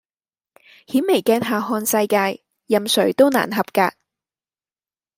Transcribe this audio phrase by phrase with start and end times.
[0.87, 3.91] 顯微鏡下看世界，任誰都難合格